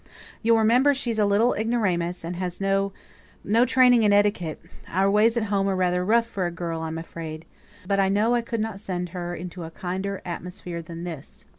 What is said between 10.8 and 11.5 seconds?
than this."